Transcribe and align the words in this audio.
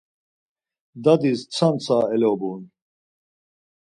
Dadis 1.03 1.39
tsantsa 1.45 1.99
elobun. 2.13 2.63